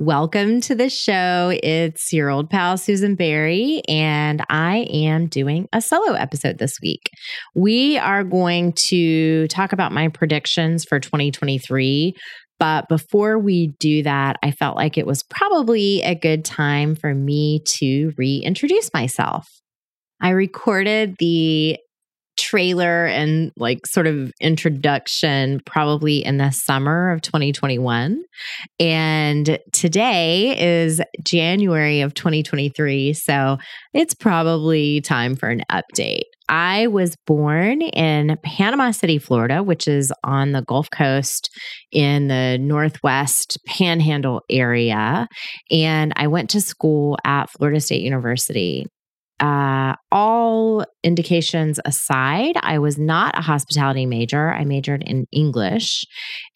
[0.00, 1.52] Welcome to the show.
[1.62, 7.10] It's your old pal, Susan Barry, and I am doing a solo episode this week.
[7.54, 12.14] We are going to talk about my predictions for 2023.
[12.58, 17.14] But before we do that, I felt like it was probably a good time for
[17.14, 19.46] me to reintroduce myself.
[20.22, 21.76] I recorded the
[22.40, 28.22] trailer and like sort of introduction probably in the summer of 2021.
[28.78, 33.12] And today is January of 2023.
[33.12, 33.58] So
[33.92, 36.22] it's probably time for an update.
[36.48, 41.48] I was born in Panama City, Florida, which is on the Gulf Coast
[41.92, 45.28] in the Northwest Panhandle area.
[45.70, 48.86] And I went to school at Florida State University
[49.40, 54.52] uh, all indications aside, I was not a hospitality major.
[54.52, 56.04] I majored in English.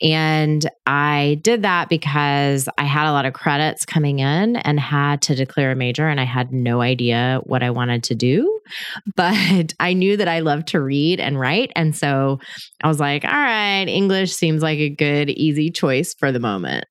[0.02, 5.22] And I did that because I had a lot of credits coming in and had
[5.22, 8.60] to declare a major, and I had no idea what I wanted to do.
[9.16, 11.70] But I knew that I loved to read and write.
[11.76, 12.38] And so
[12.82, 16.84] I was like, all right, English seems like a good, easy choice for the moment.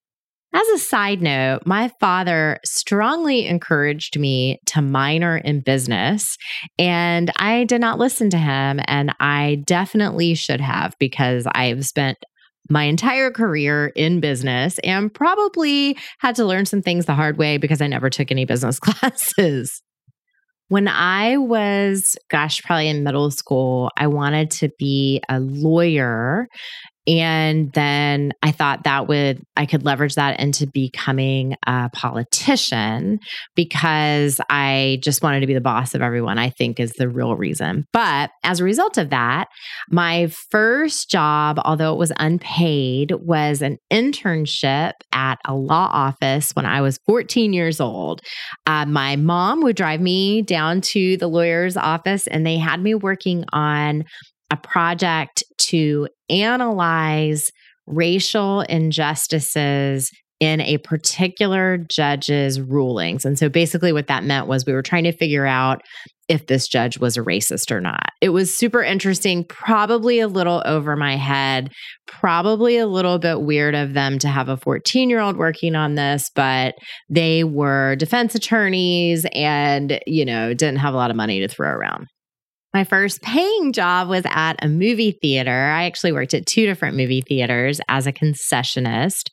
[0.55, 6.37] As a side note, my father strongly encouraged me to minor in business,
[6.77, 8.79] and I did not listen to him.
[8.85, 12.19] And I definitely should have because I've spent
[12.69, 17.57] my entire career in business and probably had to learn some things the hard way
[17.57, 19.81] because I never took any business classes.
[20.69, 26.47] When I was, gosh, probably in middle school, I wanted to be a lawyer
[27.07, 33.19] and then I thought that would, I could leverage that into becoming a politician
[33.55, 37.35] because I just wanted to be the boss of everyone, I think is the real
[37.35, 37.85] reason.
[37.91, 39.49] But as a result of that,
[39.89, 46.65] my first job, although it was unpaid, was an internship at a law office when
[46.65, 48.21] I was 14 years old.
[48.65, 52.95] Uh, my mom would drive me down to the lawyer's office and they had me
[52.95, 54.05] working on
[54.51, 57.49] a project to analyze
[57.87, 60.09] racial injustices
[60.39, 63.23] in a particular judge's rulings.
[63.23, 65.81] And so basically, what that meant was we were trying to figure out
[66.29, 68.09] if this judge was a racist or not.
[68.21, 71.69] It was super interesting, probably a little over my head,
[72.07, 75.95] probably a little bit weird of them to have a 14 year old working on
[75.95, 76.75] this, but
[77.09, 81.69] they were defense attorneys and, you know, didn't have a lot of money to throw
[81.69, 82.07] around.
[82.73, 85.51] My first paying job was at a movie theater.
[85.51, 89.29] I actually worked at two different movie theaters as a concessionist.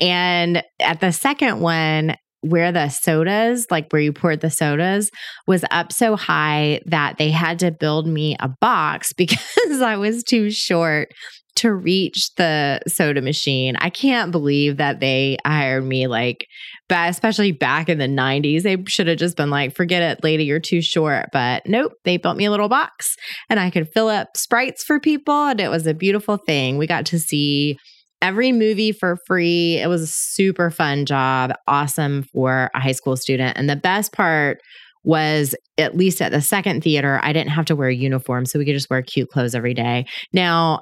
[0.00, 5.10] And at the second one, where the sodas, like where you poured the sodas,
[5.46, 10.22] was up so high that they had to build me a box because I was
[10.22, 11.08] too short
[11.56, 13.76] to reach the soda machine.
[13.76, 16.46] I can't believe that they hired me like
[16.92, 18.64] but especially back in the 90s.
[18.64, 21.28] They should have just been like, forget it, lady, you're too short.
[21.32, 23.16] But nope, they built me a little box
[23.48, 25.46] and I could fill up sprites for people.
[25.46, 26.76] And it was a beautiful thing.
[26.76, 27.78] We got to see
[28.20, 29.78] every movie for free.
[29.78, 33.56] It was a super fun job, awesome for a high school student.
[33.56, 34.58] And the best part
[35.02, 38.44] was at least at the second theater, I didn't have to wear a uniform.
[38.44, 40.04] So we could just wear cute clothes every day.
[40.34, 40.80] Now,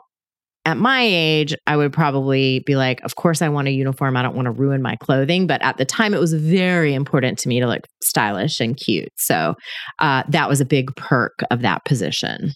[0.65, 4.17] at my age, I would probably be like, of course, I want a uniform.
[4.17, 5.47] I don't want to ruin my clothing.
[5.47, 9.09] But at the time, it was very important to me to look stylish and cute.
[9.17, 9.55] So
[10.01, 12.53] uh, that was a big perk of that position.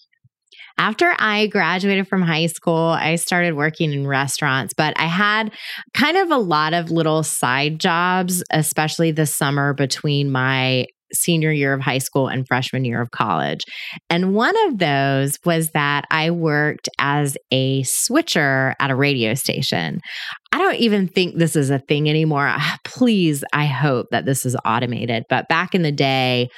[0.76, 5.52] After I graduated from high school, I started working in restaurants, but I had
[5.94, 11.72] kind of a lot of little side jobs, especially the summer between my senior year
[11.72, 13.62] of high school and freshman year of college.
[14.10, 20.00] And one of those was that I worked as a switcher at a radio station.
[20.52, 22.54] I don't even think this is a thing anymore.
[22.84, 25.24] Please, I hope that this is automated.
[25.28, 26.48] But back in the day,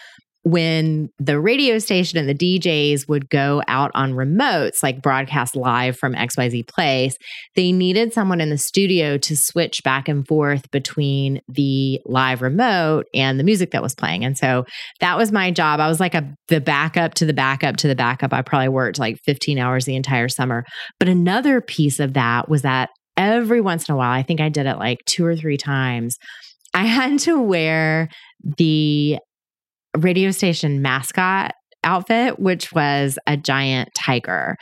[0.46, 5.98] when the radio station and the DJs would go out on remotes, like broadcast live
[5.98, 7.16] from XYZ place,
[7.56, 13.06] they needed someone in the studio to switch back and forth between the live remote
[13.12, 14.25] and the music that was playing.
[14.25, 14.64] And so
[15.00, 15.81] that was my job.
[15.81, 18.32] I was like a the backup to the backup to the backup.
[18.32, 20.64] I probably worked like 15 hours the entire summer.
[21.00, 24.49] But another piece of that was that every once in a while, I think I
[24.49, 26.16] did it like two or three times
[26.72, 28.10] I had to wear
[28.58, 29.19] the
[29.98, 31.52] radio station mascot
[31.87, 34.56] outfit, which was a giant tiger.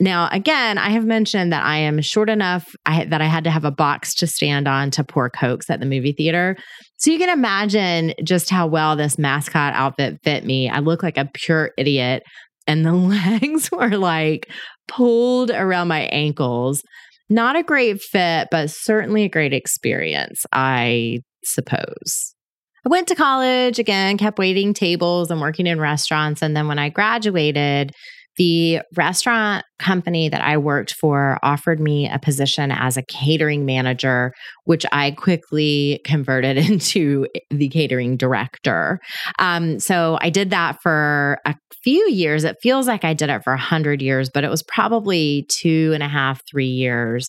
[0.00, 3.50] Now, again, I have mentioned that I am short enough I, that I had to
[3.50, 6.56] have a box to stand on to pour Cokes at the movie theater.
[6.98, 10.70] So you can imagine just how well this mascot outfit fit me.
[10.70, 12.22] I look like a pure idiot,
[12.66, 12.92] and the
[13.40, 14.48] legs were like
[14.86, 16.82] pulled around my ankles.
[17.28, 22.34] Not a great fit, but certainly a great experience, I suppose.
[22.88, 26.40] I went to college again, kept waiting tables and working in restaurants.
[26.40, 27.92] And then when I graduated,
[28.38, 34.32] the restaurant company that I worked for offered me a position as a catering manager,
[34.64, 39.00] which I quickly converted into the catering director.
[39.38, 42.44] Um, so I did that for a few years.
[42.44, 45.90] It feels like I did it for a hundred years, but it was probably two
[45.92, 47.28] and a half, three years.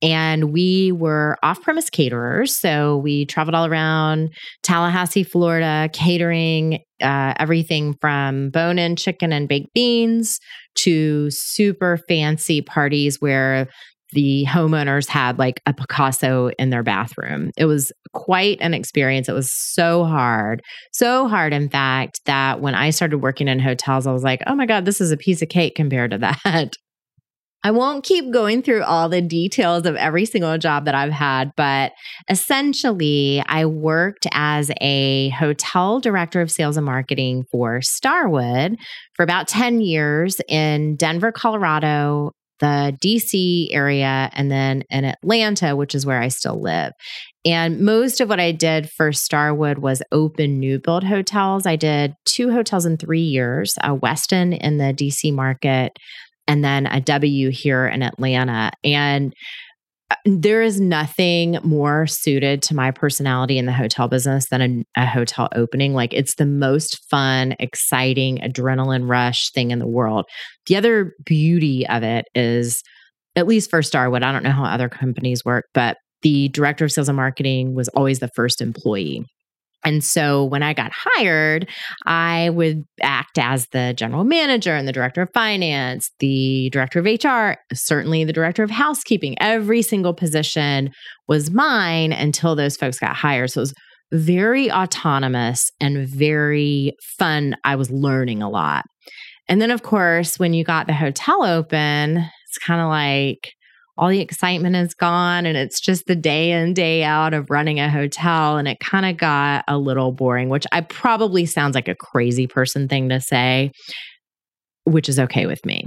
[0.00, 2.56] And we were off premise caterers.
[2.56, 4.30] So we traveled all around
[4.62, 10.38] Tallahassee, Florida, catering uh, everything from bone in chicken and baked beans
[10.76, 13.68] to super fancy parties where
[14.12, 17.50] the homeowners had like a Picasso in their bathroom.
[17.56, 19.28] It was quite an experience.
[19.28, 20.62] It was so hard,
[20.92, 24.54] so hard, in fact, that when I started working in hotels, I was like, oh
[24.54, 26.72] my God, this is a piece of cake compared to that.
[27.64, 31.50] I won't keep going through all the details of every single job that I've had,
[31.56, 31.92] but
[32.30, 38.76] essentially, I worked as a hotel director of sales and marketing for Starwood
[39.14, 45.94] for about 10 years in Denver, Colorado, the DC area, and then in Atlanta, which
[45.94, 46.92] is where I still live.
[47.44, 51.66] And most of what I did for Starwood was open new build hotels.
[51.66, 55.92] I did two hotels in three years, uh, a Westin in the DC market,
[56.48, 58.72] and then a W here in Atlanta.
[58.82, 59.32] And
[60.10, 65.02] uh, there is nothing more suited to my personality in the hotel business than a,
[65.02, 65.92] a, hotel opening.
[65.92, 70.24] Like it's the most fun, exciting, adrenaline rush thing in the world.
[70.66, 72.82] The other beauty of it is,
[73.36, 76.92] at least for Starwood, I don't know how other companies work, but the director of
[76.92, 79.24] sales and marketing was always the first employee.
[79.84, 81.68] And so when I got hired,
[82.04, 87.06] I would act as the general manager and the director of finance, the director of
[87.06, 89.36] HR, certainly the director of housekeeping.
[89.40, 90.90] Every single position
[91.28, 93.50] was mine until those folks got hired.
[93.50, 93.74] So it was
[94.12, 97.54] very autonomous and very fun.
[97.64, 98.84] I was learning a lot.
[99.48, 103.52] And then, of course, when you got the hotel open, it's kind of like,
[103.98, 107.80] all the excitement is gone and it's just the day in day out of running
[107.80, 111.88] a hotel and it kind of got a little boring which i probably sounds like
[111.88, 113.70] a crazy person thing to say
[114.88, 115.84] which is okay with me.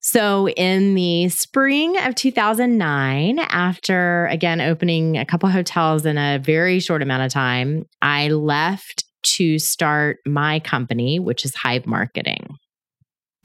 [0.00, 6.80] So, in the spring of 2009, after again opening a couple hotels in a very
[6.80, 9.04] short amount of time, I left
[9.36, 12.46] to start my company, which is Hive Marketing.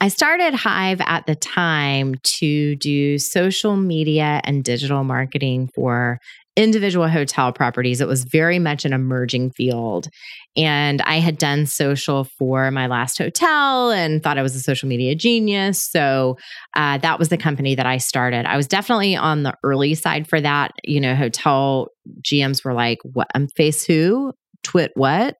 [0.00, 6.20] I started Hive at the time to do social media and digital marketing for
[6.54, 8.00] individual hotel properties.
[8.00, 10.08] It was very much an emerging field.
[10.56, 14.88] And I had done social for my last hotel and thought I was a social
[14.88, 15.82] media genius.
[15.82, 16.36] So
[16.74, 18.46] uh, that was the company that I started.
[18.46, 20.72] I was definitely on the early side for that.
[20.82, 21.88] You know, hotel
[22.22, 23.28] GMs were like, what?
[23.34, 24.32] I'm face who?
[24.62, 25.36] Twit what?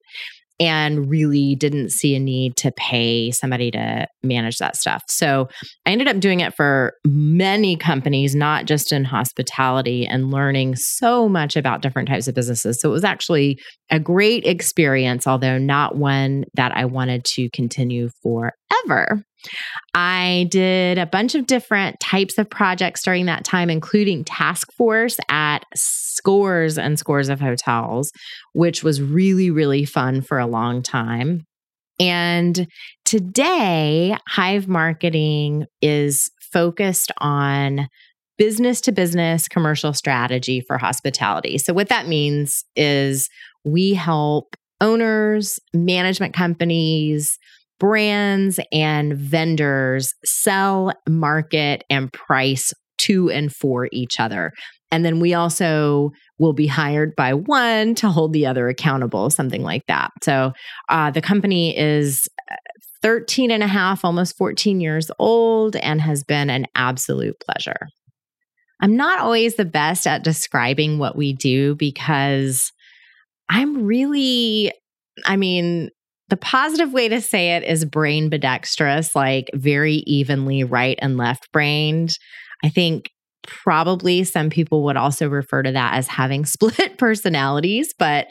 [0.59, 5.03] And really didn't see a need to pay somebody to manage that stuff.
[5.09, 5.49] So
[5.85, 11.29] I ended up doing it for many companies, not just in hospitality, and learning so
[11.29, 12.81] much about different types of businesses.
[12.81, 13.59] So it was actually
[13.91, 19.23] a great experience, although not one that I wanted to continue forever.
[19.95, 25.19] I did a bunch of different types of projects during that time, including task force
[25.29, 28.11] at scores and scores of hotels,
[28.53, 31.45] which was really, really fun for a long time.
[31.99, 32.67] And
[33.05, 37.89] today, Hive Marketing is focused on
[38.39, 41.59] business to business commercial strategy for hospitality.
[41.59, 43.29] So, what that means is
[43.65, 47.39] we help owners, management companies,
[47.79, 54.53] brands and vendors sell, market, and price to and for each other.
[54.91, 59.63] And then we also will be hired by one to hold the other accountable, something
[59.63, 60.11] like that.
[60.23, 60.53] So
[60.89, 62.57] uh, the company is uh,
[63.03, 67.89] 13 and a half, almost 14 years old, and has been an absolute pleasure.
[68.81, 72.71] I'm not always the best at describing what we do because
[73.49, 74.73] I'm really,
[75.25, 75.91] I mean,
[76.29, 81.51] the positive way to say it is brain bedextrous, like very evenly right and left
[81.53, 82.17] brained.
[82.65, 83.11] I think
[83.47, 88.27] probably some people would also refer to that as having split personalities, but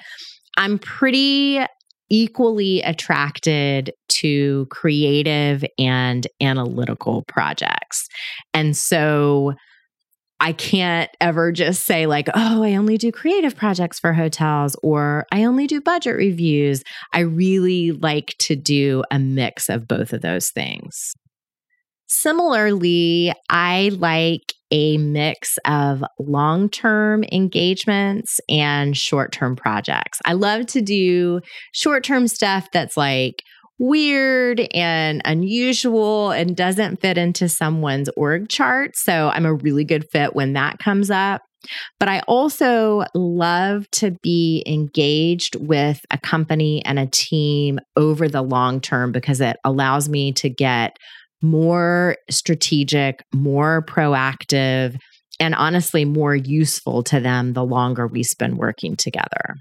[0.57, 1.61] I'm pretty
[2.09, 8.07] equally attracted to creative and analytical projects.
[8.53, 9.53] And so
[10.39, 15.25] I can't ever just say, like, oh, I only do creative projects for hotels or
[15.31, 16.83] I only do budget reviews.
[17.13, 21.13] I really like to do a mix of both of those things.
[22.07, 30.19] Similarly, I like a mix of long term engagements and short term projects.
[30.25, 31.39] I love to do
[31.71, 33.41] short term stuff that's like
[33.79, 38.91] weird and unusual and doesn't fit into someone's org chart.
[38.95, 41.41] So I'm a really good fit when that comes up.
[41.99, 48.43] But I also love to be engaged with a company and a team over the
[48.43, 50.95] long term because it allows me to get
[51.41, 54.97] more strategic, more proactive,
[55.39, 59.55] and honestly, more useful to them the longer we spend working together.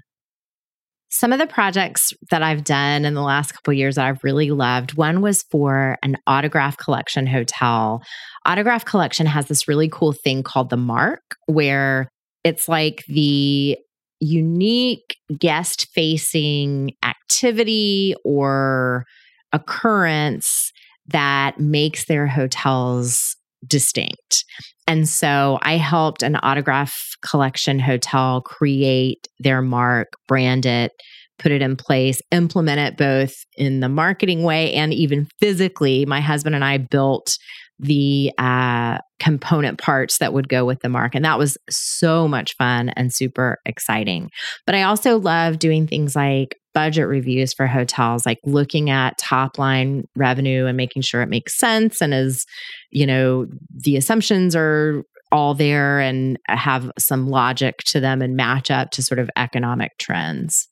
[1.17, 4.51] Some of the projects that I've done in the last couple years that I've really
[4.51, 8.03] loved, one was for an autograph collection hotel.
[8.45, 12.09] Autograph collection has this really cool thing called the Mark, where
[12.43, 13.77] it's like the
[14.19, 19.05] unique guest facing activity or
[19.53, 20.73] occurrence
[21.07, 23.34] that makes their hotels
[23.67, 24.43] distinct.
[24.87, 26.95] And so I helped an autograph
[27.27, 30.91] collection hotel create their mark, brand it,
[31.39, 36.05] put it in place, implement it both in the marketing way and even physically.
[36.05, 37.37] My husband and I built
[37.79, 41.13] the uh, component parts that would go with the mark.
[41.13, 44.29] And that was so much fun and super exciting.
[44.65, 49.57] But I also love doing things like budget reviews for hotels, like looking at top
[49.57, 52.45] line revenue and making sure it makes sense and is,
[52.91, 55.01] you know, the assumptions are
[55.31, 59.91] all there and have some logic to them and match up to sort of economic
[59.97, 60.67] trends.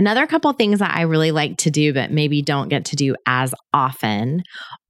[0.00, 3.16] Another couple things that I really like to do, but maybe don't get to do
[3.26, 4.42] as often,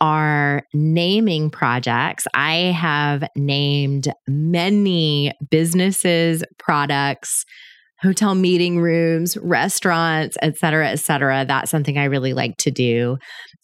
[0.02, 2.26] are naming projects.
[2.34, 7.46] I have named many businesses, products,
[8.00, 11.44] hotel meeting rooms, restaurants, et cetera, et cetera.
[11.46, 13.18] That's something I really like to do.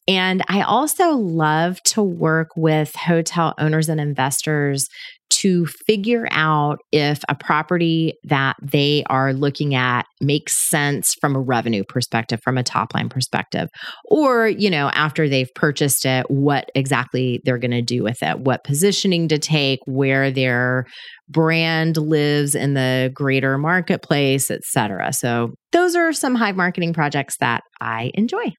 [0.06, 4.88] And I also love to work with hotel owners and investors
[5.30, 11.40] to figure out if a property that they are looking at makes sense from a
[11.40, 13.68] revenue perspective, from a top line perspective,
[14.04, 18.40] or, you know, after they've purchased it, what exactly they're going to do with it,
[18.40, 20.84] what positioning to take, where their
[21.28, 25.12] brand lives in the greater marketplace, et cetera.
[25.12, 28.52] So, those are some Hive marketing projects that I enjoy.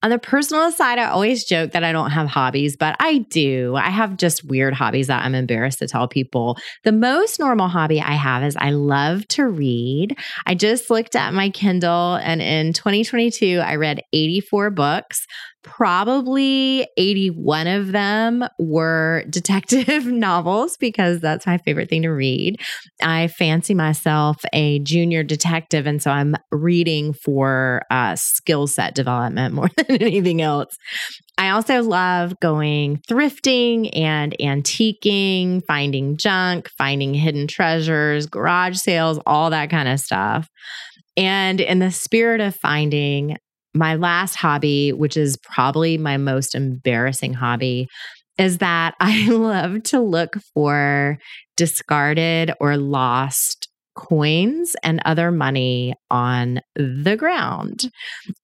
[0.00, 3.74] On the personal side, I always joke that I don't have hobbies, but I do.
[3.74, 6.56] I have just weird hobbies that I'm embarrassed to tell people.
[6.84, 10.16] The most normal hobby I have is I love to read.
[10.46, 15.26] I just looked at my Kindle, and in 2022, I read 84 books.
[15.64, 22.60] Probably 81 of them were detective novels because that's my favorite thing to read.
[23.02, 29.54] I fancy myself a junior detective, and so I'm reading for uh, skill set development
[29.54, 30.76] more than anything else.
[31.38, 39.50] I also love going thrifting and antiquing, finding junk, finding hidden treasures, garage sales, all
[39.50, 40.48] that kind of stuff.
[41.16, 43.36] And in the spirit of finding
[43.74, 47.86] my last hobby, which is probably my most embarrassing hobby,
[48.38, 51.18] is that I love to look for
[51.56, 57.90] discarded or lost coins and other money on the ground.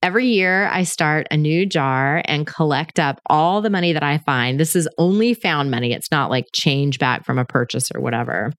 [0.03, 4.19] Every year, I start a new jar and collect up all the money that I
[4.19, 4.59] find.
[4.59, 8.53] This is only found money, it's not like change back from a purchase or whatever,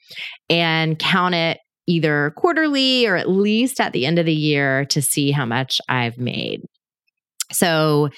[0.49, 5.01] and count it either quarterly or at least at the end of the year to
[5.01, 6.61] see how much I've made.
[7.51, 8.09] So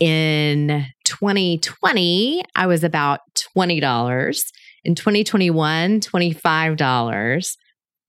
[0.00, 3.20] in 2020, I was about
[3.56, 4.40] $20.
[4.84, 7.56] In 2021, $25.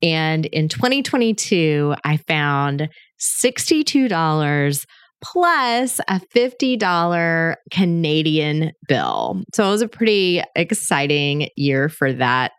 [0.02, 2.90] And in 2022, I found
[3.20, 4.86] $62
[5.24, 9.42] plus a $50 Canadian bill.
[9.54, 12.52] So it was a pretty exciting year for that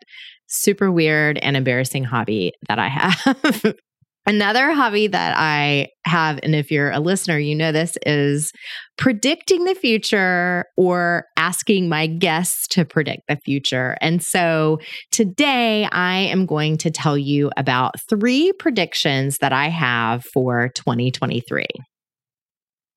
[0.57, 3.75] super weird and embarrassing hobby that I have.
[4.27, 8.51] Another hobby that I have, and if you're a listener, you know this, is
[8.97, 13.95] predicting the future or asking my guests to predict the future.
[14.01, 14.79] And so
[15.11, 21.67] today I am going to tell you about three predictions that I have for 2023.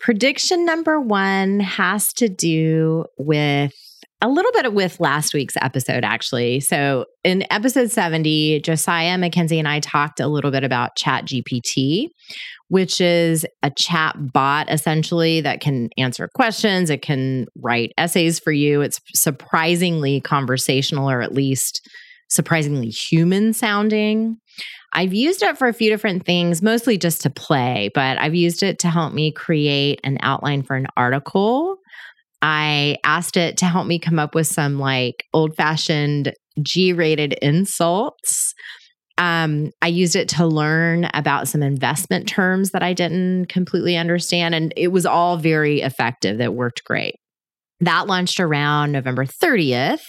[0.01, 3.75] Prediction number one has to do with
[4.21, 6.61] a little bit with last week's episode, actually.
[6.61, 12.09] So, in episode 70, Josiah, Mackenzie, and I talked a little bit about Chat GPT,
[12.69, 18.53] which is a chat bot essentially that can answer questions, it can write essays for
[18.53, 18.81] you.
[18.81, 21.89] It's surprisingly conversational, or at least
[22.29, 24.37] surprisingly human sounding.
[24.95, 28.63] I've used it for a few different things, mostly just to play, but I've used
[28.63, 31.77] it to help me create an outline for an article
[32.43, 37.35] I asked it to help me come up with some like old fashioned G rated
[37.35, 38.55] insults.
[39.17, 44.55] Um, I used it to learn about some investment terms that I didn't completely understand.
[44.55, 46.39] And it was all very effective.
[46.39, 47.17] That worked great.
[47.81, 50.03] That launched around November 30th,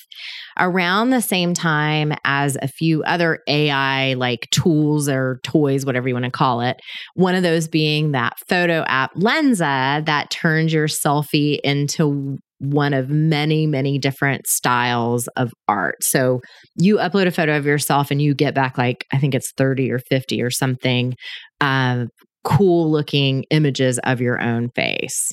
[0.58, 6.16] around the same time as a few other AI like tools or toys, whatever you
[6.16, 6.78] want to call it.
[7.14, 13.10] One of those being that photo app Lensa that turns your selfie into one of
[13.10, 16.04] many, many different styles of art.
[16.04, 16.42] So
[16.76, 19.92] you upload a photo of yourself and you get back like, I think it's 30
[19.92, 21.14] or 50 or something,
[21.62, 22.06] uh,
[22.44, 25.32] cool looking images of your own face.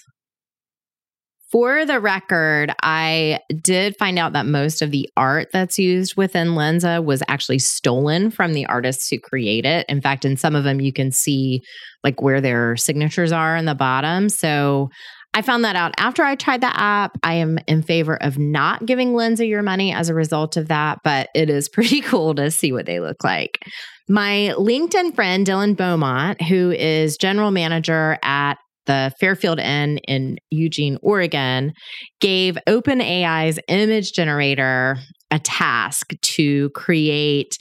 [1.52, 6.48] For the record, I did find out that most of the art that's used within
[6.48, 9.86] Lensa was actually stolen from the artists who create it.
[9.88, 11.60] In fact, in some of them, you can see
[12.02, 14.28] like where their signatures are in the bottom.
[14.28, 14.88] So
[15.34, 17.16] I found that out after I tried the app.
[17.22, 21.00] I am in favor of not giving Lensa your money as a result of that,
[21.04, 23.58] but it is pretty cool to see what they look like.
[24.08, 28.54] My LinkedIn friend, Dylan Beaumont, who is general manager at
[28.86, 31.72] the Fairfield Inn in Eugene, Oregon,
[32.20, 34.96] gave OpenAI's image generator
[35.30, 37.56] a task to create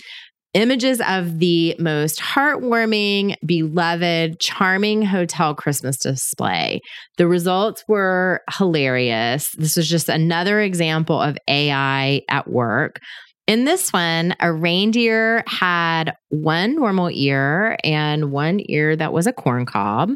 [0.55, 6.79] images of the most heartwarming, beloved, charming hotel Christmas display.
[7.17, 9.49] The results were hilarious.
[9.57, 12.99] This was just another example of AI at work.
[13.47, 19.33] In this one, a reindeer had one normal ear and one ear that was a
[19.33, 20.11] corn cob.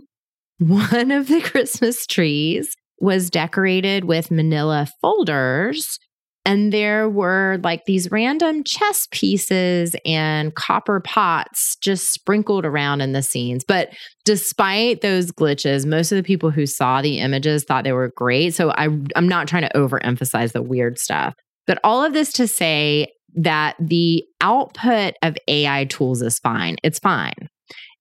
[0.59, 5.99] One of the Christmas trees was decorated with manila folders.
[6.45, 13.11] And there were like these random chess pieces and copper pots just sprinkled around in
[13.13, 13.63] the scenes.
[13.63, 13.89] But
[14.25, 18.55] despite those glitches, most of the people who saw the images thought they were great.
[18.55, 21.35] So I, I'm not trying to overemphasize the weird stuff.
[21.67, 26.77] But all of this to say that the output of AI tools is fine.
[26.83, 27.47] It's fine.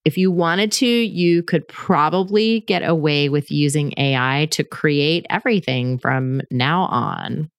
[0.05, 5.99] If you wanted to, you could probably get away with using AI to create everything
[5.99, 7.51] from now on.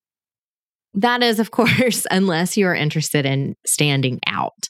[0.93, 4.67] That is, of course, unless you're interested in standing out.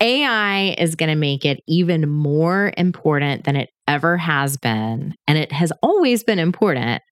[0.00, 5.14] AI is going to make it even more important than it ever has been.
[5.26, 7.02] And it has always been important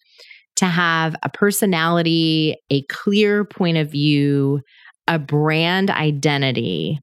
[0.56, 4.60] to have a personality, a clear point of view,
[5.08, 7.00] a brand identity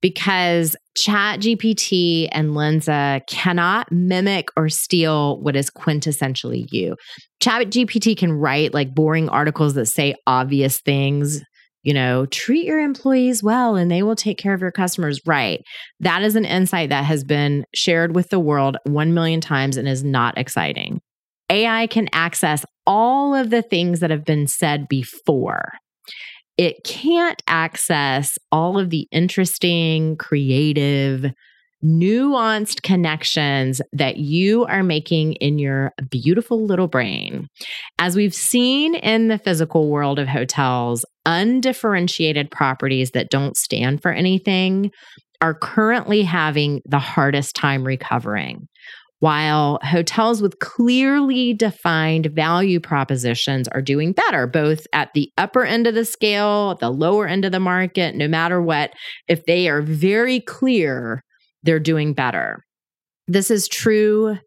[0.00, 6.96] because Chat GPT and Lensa cannot mimic or steal what is quintessentially you.
[7.40, 11.42] Chat GPT can write like boring articles that say obvious things,
[11.82, 15.20] you know, treat your employees well and they will take care of your customers.
[15.26, 15.60] Right.
[16.00, 19.88] That is an insight that has been shared with the world 1 million times and
[19.88, 21.00] is not exciting.
[21.50, 25.72] AI can access all of the things that have been said before
[26.58, 31.24] it can't access all of the interesting, creative,
[31.84, 37.46] nuanced connections that you are making in your beautiful little brain.
[38.00, 44.10] As we've seen in the physical world of hotels, undifferentiated properties that don't stand for
[44.10, 44.90] anything
[45.40, 48.66] are currently having the hardest time recovering
[49.20, 55.86] while hotels with clearly defined value propositions are doing better, both at the upper end
[55.86, 58.92] of the scale, the lower end of the market, no matter what,
[59.26, 61.22] if they are very clear,
[61.64, 62.62] they're doing better.
[63.26, 64.38] This is true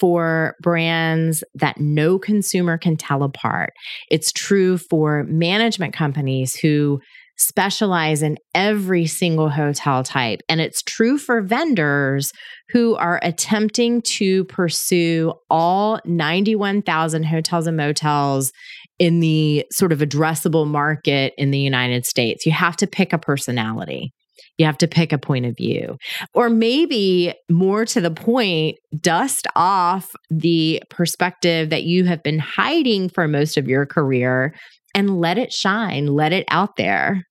[0.00, 3.72] for brands that no consumer can tell apart.
[4.10, 7.00] It's true for management companies who
[7.38, 10.40] specialize in every single hotel type.
[10.48, 12.32] And it's true for vendors
[12.70, 18.52] who are attempting to pursue all 91,000 hotels and motels
[18.98, 22.44] in the sort of addressable market in the United States.
[22.44, 24.12] You have to pick a personality.
[24.56, 25.96] You have to pick a point of view.
[26.34, 33.08] Or maybe more to the point, dust off the perspective that you have been hiding
[33.08, 34.54] for most of your career
[34.94, 37.24] and let it shine, let it out there.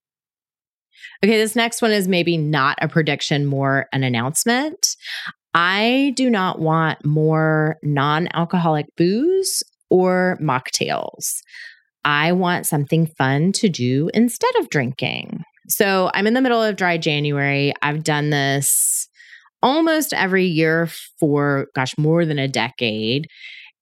[1.24, 4.96] Okay, this next one is maybe not a prediction, more an announcement.
[5.54, 11.38] I do not want more non alcoholic booze or mocktails.
[12.04, 15.42] I want something fun to do instead of drinking.
[15.68, 17.72] So I'm in the middle of dry January.
[17.82, 19.08] I've done this
[19.62, 23.26] almost every year for, gosh, more than a decade.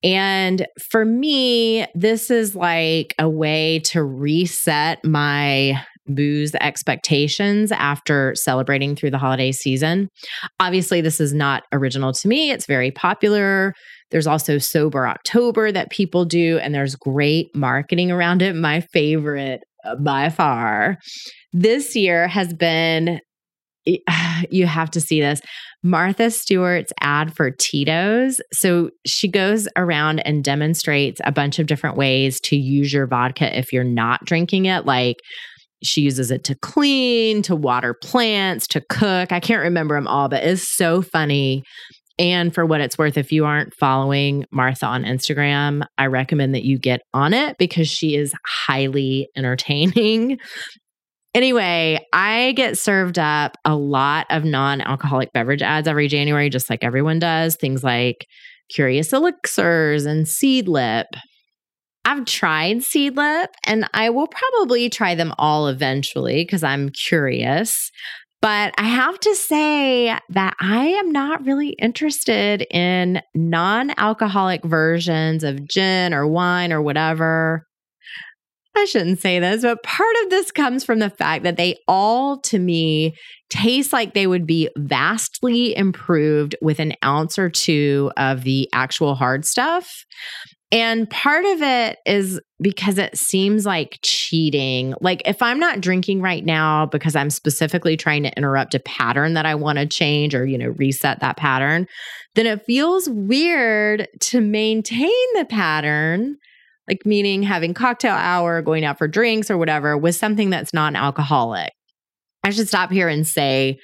[0.03, 8.95] And for me, this is like a way to reset my booze expectations after celebrating
[8.95, 10.09] through the holiday season.
[10.61, 13.75] Obviously, this is not original to me, it's very popular.
[14.11, 18.55] There's also Sober October that people do, and there's great marketing around it.
[18.55, 20.99] My favorite uh, by far
[21.53, 23.21] this year has been
[24.51, 25.41] you have to see this.
[25.83, 28.41] Martha Stewart's ad for Tito's.
[28.53, 33.57] So she goes around and demonstrates a bunch of different ways to use your vodka
[33.57, 34.85] if you're not drinking it.
[34.85, 35.17] Like
[35.83, 39.33] she uses it to clean, to water plants, to cook.
[39.33, 41.63] I can't remember them all, but it's so funny.
[42.19, 46.65] And for what it's worth, if you aren't following Martha on Instagram, I recommend that
[46.65, 50.39] you get on it because she is highly entertaining.
[51.37, 56.71] Anyway, I get served up a lot of non alcoholic beverage ads every January, just
[56.71, 57.57] like everyone does.
[57.57, 58.27] Things like
[58.71, 61.05] Curious Elixirs and Seedlip.
[62.07, 67.91] I've tried Seedlip and I will probably try them all eventually because I'm curious.
[68.41, 75.45] But I have to say that I am not really interested in non alcoholic versions
[75.45, 77.67] of gin or wine or whatever.
[78.77, 82.39] I shouldn't say this, but part of this comes from the fact that they all,
[82.41, 83.15] to me,
[83.49, 89.15] taste like they would be vastly improved with an ounce or two of the actual
[89.15, 90.05] hard stuff.
[90.73, 94.95] And part of it is because it seems like cheating.
[95.01, 99.35] Like, if I'm not drinking right now because I'm specifically trying to interrupt a pattern
[99.35, 101.87] that I want to change or, you know, reset that pattern,
[102.35, 106.37] then it feels weird to maintain the pattern
[106.89, 110.97] like meaning having cocktail hour, going out for drinks or whatever with something that's non
[110.97, 111.73] alcoholic.
[112.45, 113.79] I should stop here and say,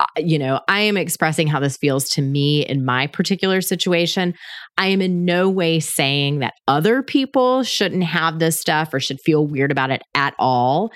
[0.00, 4.34] uh, you know, I am expressing how this feels to me in my particular situation.
[4.78, 9.20] I am in no way saying that other people shouldn't have this stuff or should
[9.20, 10.90] feel weird about it at all.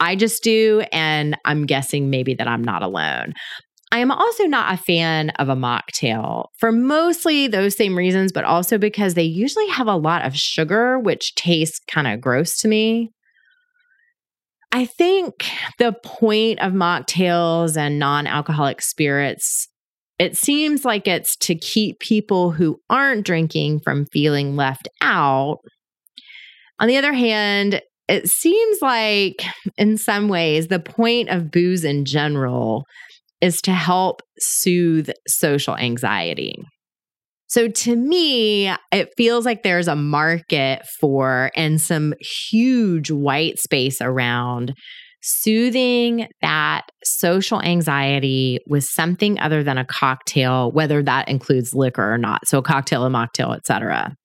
[0.00, 0.84] I just do.
[0.92, 3.34] And I'm guessing maybe that I'm not alone.
[3.94, 8.42] I am also not a fan of a mocktail for mostly those same reasons, but
[8.42, 12.68] also because they usually have a lot of sugar, which tastes kind of gross to
[12.68, 13.12] me.
[14.72, 19.68] I think the point of mocktails and non alcoholic spirits,
[20.18, 25.58] it seems like it's to keep people who aren't drinking from feeling left out.
[26.80, 29.44] On the other hand, it seems like
[29.78, 32.86] in some ways the point of booze in general
[33.44, 36.56] is to help soothe social anxiety.
[37.48, 42.14] So to me, it feels like there's a market for and some
[42.48, 44.72] huge white space around
[45.22, 52.18] soothing that social anxiety with something other than a cocktail, whether that includes liquor or
[52.18, 52.48] not.
[52.48, 54.16] So a cocktail, a mocktail, etc.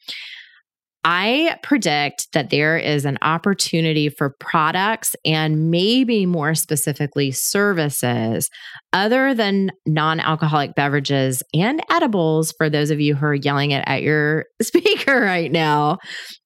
[1.06, 8.50] I predict that there is an opportunity for products and maybe more specifically services
[8.92, 13.84] other than non alcoholic beverages and edibles for those of you who are yelling it
[13.88, 16.00] at your speaker right now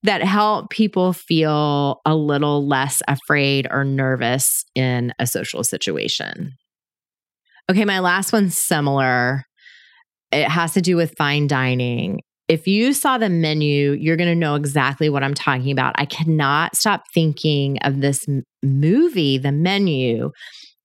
[0.03, 6.51] that help people feel a little less afraid or nervous in a social situation.
[7.71, 9.45] Okay, my last one's similar.
[10.31, 12.19] It has to do with fine dining
[12.53, 15.95] if you saw the menu, you're going to know exactly what I'm talking about.
[15.97, 20.29] I cannot stop thinking of this m- movie, The Menu.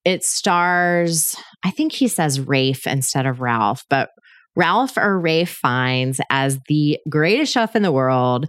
[0.07, 4.09] It stars, I think he says Rafe instead of Ralph, but
[4.57, 8.46] Ralph or Rafe Fiennes as the greatest chef in the world.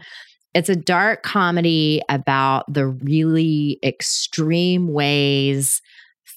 [0.54, 5.82] It's a dark comedy about the really extreme ways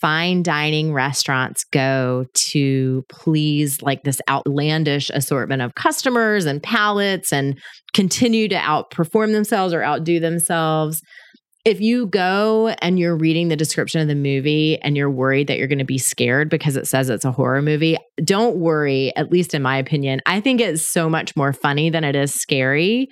[0.03, 7.57] fine dining restaurants go to please like this outlandish assortment of customers and palates and
[7.95, 11.01] continue to outperform themselves or outdo themselves.
[11.65, 15.59] If you go and you're reading the description of the movie and you're worried that
[15.59, 19.31] you're going to be scared because it says it's a horror movie, don't worry, at
[19.31, 20.21] least in my opinion.
[20.27, 23.07] I think it's so much more funny than it is scary.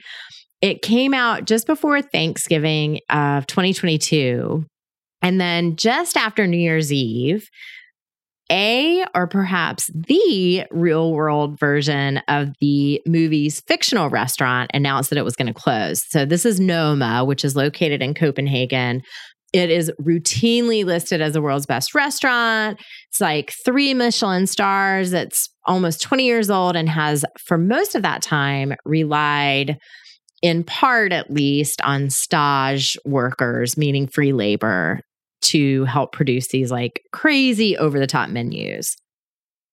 [0.60, 4.64] It came out just before Thanksgiving of 2022.
[5.22, 7.48] And then just after New Year's Eve,
[8.50, 15.24] a or perhaps the real world version of the movie's fictional restaurant announced that it
[15.24, 16.02] was going to close.
[16.08, 19.02] So this is Noma, which is located in Copenhagen.
[19.52, 22.80] It is routinely listed as the world's best restaurant.
[23.08, 25.12] It's like three Michelin stars.
[25.12, 29.78] It's almost 20 years old and has, for most of that time, relied
[30.42, 35.00] in part at least, on stage workers, meaning free labor,
[35.42, 38.96] to help produce these like crazy over the top menus.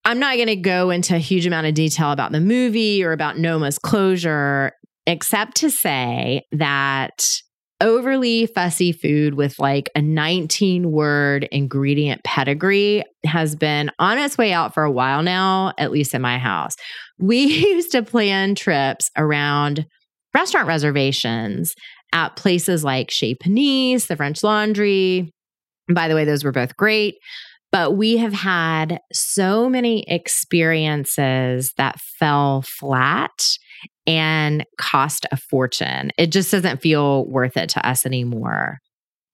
[0.04, 3.12] I'm not going to go into a huge amount of detail about the movie or
[3.12, 4.72] about Noma's closure,
[5.06, 7.40] except to say that
[7.80, 14.52] overly fussy food with like a 19 word ingredient pedigree has been on its way
[14.52, 16.74] out for a while now, at least in my house.
[17.18, 19.86] We used to plan trips around
[20.34, 21.74] restaurant reservations
[22.12, 25.30] at places like Chez Panisse, the French Laundry.
[25.92, 27.16] By the way, those were both great.
[27.70, 33.58] But we have had so many experiences that fell flat
[34.06, 36.10] and cost a fortune.
[36.16, 38.78] It just doesn't feel worth it to us anymore.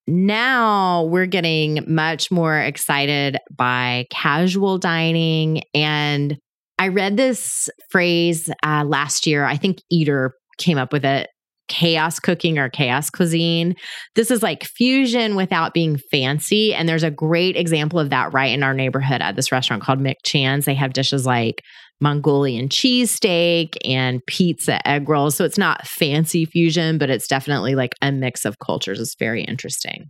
[0.07, 5.63] Now we're getting much more excited by casual dining.
[5.73, 6.37] And
[6.77, 9.45] I read this phrase uh, last year.
[9.45, 11.29] I think Eater came up with it
[11.67, 13.75] chaos cooking or chaos cuisine.
[14.15, 16.73] This is like fusion without being fancy.
[16.73, 19.99] And there's a great example of that right in our neighborhood at this restaurant called
[19.99, 20.65] Ma Chong's.
[20.65, 21.61] They have dishes like
[22.01, 25.35] Mongolian cheesesteak and pizza egg rolls.
[25.35, 28.99] So it's not fancy fusion, but it's definitely like a mix of cultures.
[28.99, 30.09] It's very interesting.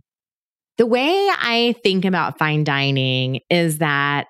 [0.78, 4.26] The way I think about fine dining is that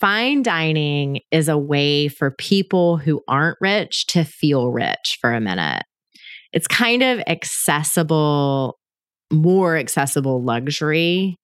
[0.00, 5.40] fine dining is a way for people who aren't rich to feel rich for a
[5.40, 5.84] minute
[6.54, 8.78] it's kind of accessible,
[9.32, 11.36] more accessible luxury.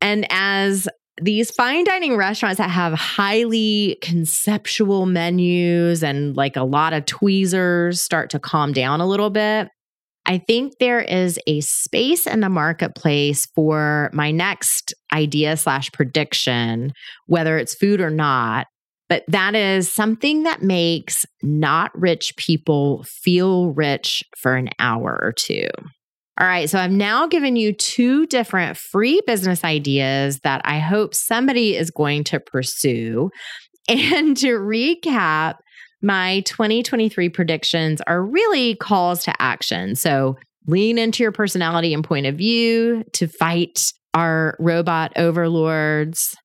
[0.00, 0.88] And as
[1.20, 8.00] these fine dining restaurants that have highly conceptual menus and like a lot of tweezers
[8.00, 9.68] start to calm down a little bit,
[10.24, 16.92] I think there is a space in the marketplace for my next idea slash prediction,
[17.26, 18.68] whether it's food or not,
[19.10, 25.32] but that is something that makes not rich people feel rich for an hour or
[25.32, 25.66] two.
[26.40, 31.14] All right, so I've now given you two different free business ideas that I hope
[31.14, 33.30] somebody is going to pursue.
[33.88, 35.56] And to recap,
[36.00, 39.96] my 2023 predictions are really calls to action.
[39.96, 40.36] So
[40.68, 43.80] lean into your personality and point of view to fight
[44.14, 46.36] our robot overlords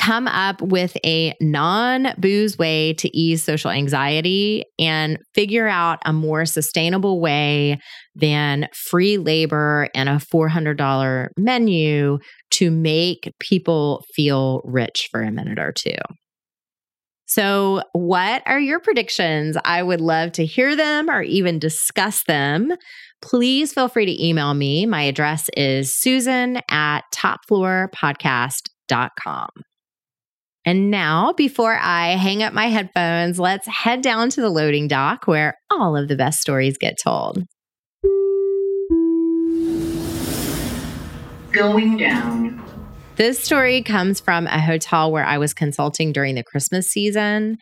[0.00, 6.12] come up with a non booze way to ease social anxiety and figure out a
[6.12, 7.78] more sustainable way
[8.14, 12.18] than free labor and a $400 menu
[12.52, 15.98] to make people feel rich for a minute or two.
[17.26, 19.58] So, what are your predictions?
[19.64, 22.72] I would love to hear them or even discuss them.
[23.22, 24.86] Please feel free to email me.
[24.86, 29.50] My address is susan at topfloorpodcast.com.
[30.66, 35.26] And now, before I hang up my headphones, let's head down to the loading dock
[35.26, 37.44] where all of the best stories get told.
[41.52, 42.62] Going down.
[43.16, 47.56] This story comes from a hotel where I was consulting during the Christmas season.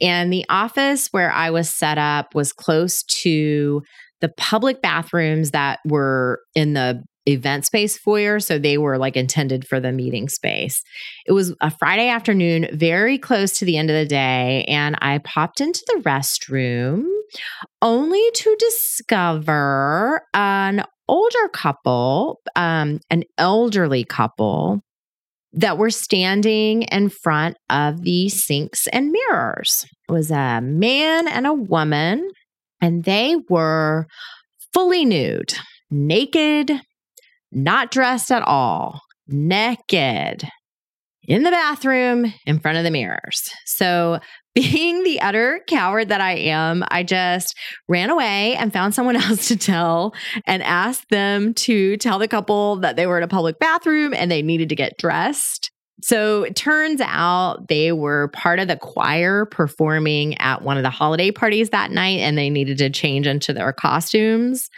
[0.00, 3.82] And the office where I was set up was close to
[4.20, 8.40] the public bathrooms that were in the event space foyer.
[8.40, 10.82] So they were like intended for the meeting space.
[11.26, 14.64] It was a Friday afternoon, very close to the end of the day.
[14.68, 17.04] And I popped into the restroom
[17.80, 24.80] only to discover an older couple, um, an elderly couple.
[25.56, 29.86] That were standing in front of the sinks and mirrors.
[30.08, 32.28] It was a man and a woman,
[32.80, 34.08] and they were
[34.72, 35.54] fully nude,
[35.92, 36.72] naked,
[37.54, 40.48] not dressed at all, naked
[41.26, 43.50] in the bathroom in front of the mirrors.
[43.64, 44.20] So,
[44.54, 49.48] being the utter coward that I am, I just ran away and found someone else
[49.48, 50.14] to tell
[50.46, 54.30] and asked them to tell the couple that they were in a public bathroom and
[54.30, 55.72] they needed to get dressed.
[56.02, 60.90] So it turns out they were part of the choir performing at one of the
[60.90, 64.68] holiday parties that night and they needed to change into their costumes